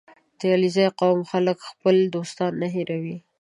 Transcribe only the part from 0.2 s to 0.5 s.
•د